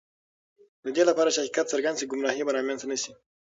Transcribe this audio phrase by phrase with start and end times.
[0.83, 3.11] د دې لپاره چې حقیقت څرګند شي، ګمراهی به رامنځته نه شي.